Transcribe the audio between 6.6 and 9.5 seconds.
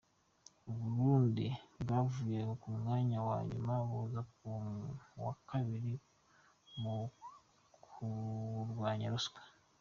mu kurwanya ruswa